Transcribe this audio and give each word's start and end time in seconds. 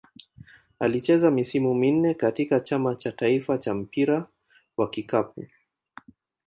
Alicheza 0.79 1.31
misimu 1.31 1.75
minne 1.75 2.13
katika 2.13 2.59
Chama 2.59 2.95
cha 2.95 3.11
taifa 3.11 3.57
cha 3.57 3.73
mpira 3.73 4.27
wa 4.77 4.89
kikapu. 4.89 5.47